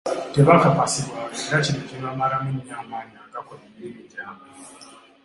Tebakakasibwanga, 0.33 1.41
era 1.45 1.63
kino 1.65 1.81
kibamalamu 1.87 2.49
nnyo 2.53 2.75
amaanyi 2.81 3.15
agakola 3.25 3.61
emirimu 3.69 4.01
jabwe. 4.13 4.47